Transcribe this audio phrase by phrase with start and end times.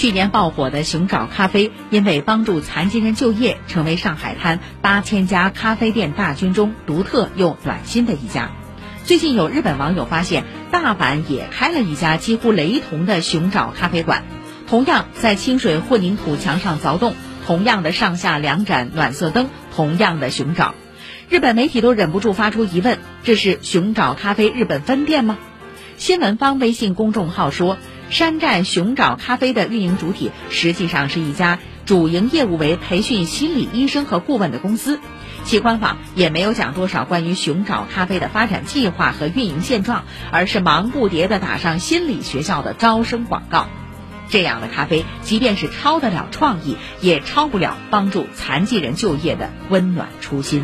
[0.00, 8.50] 去年爆火的熊爪咖啡，因为帮助残疾人就业，成为上海滩八千家咖啡店大军中独特又暖心的一家。
[9.04, 14.24] 最近有日本网友发现，大阪也开了一家几乎雷同的熊爪咖啡馆，
[14.66, 17.14] 同样在清水混凝土墙上凿洞，
[17.46, 20.74] 同样的上下两盏暖色灯，同样的熊爪。
[21.28, 25.36] 日本媒体都忍不住发出疑问：这是熊爪咖啡日本分店吗？
[25.98, 27.76] 新闻方微信公众号说，
[28.10, 35.00] 山寨熊爪咖啡的运营主体实际上是一家主营业务为培训心理医生和顾问的公司。
[35.44, 43.68] 其官网也没有讲多少关于熊爪咖啡的发展计划和运营现状，而是忙不迭地打上心理学校的招生广告。
[44.28, 50.62] 这样的咖啡，即便是超得了创意，也超不了帮助残疾人就业的温暖初心。